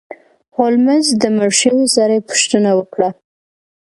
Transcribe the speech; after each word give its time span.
هولمز 0.55 1.07
د 1.21 1.23
مړ 1.35 1.49
شوي 1.61 1.85
سړي 1.95 2.19
پوښتنه 2.29 2.69
وکړه. 2.79 3.09